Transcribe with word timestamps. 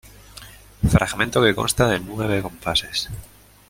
Fragmento 0.95 1.43
que 1.43 1.57
consta 1.59 1.83
de 1.91 1.99
nueve 2.07 2.41
compases. 2.47 2.97